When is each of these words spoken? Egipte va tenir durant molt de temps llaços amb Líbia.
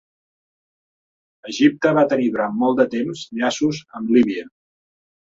Egipte 1.51 1.91
va 1.97 2.03
tenir 2.13 2.29
durant 2.37 2.55
molt 2.61 2.79
de 2.79 2.85
temps 2.93 3.21
llaços 3.41 3.83
amb 3.99 4.15
Líbia. 4.15 4.47